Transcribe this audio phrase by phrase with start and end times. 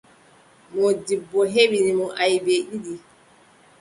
[0.77, 2.93] Moodibbo heɓini mo aybe ɗiɗi.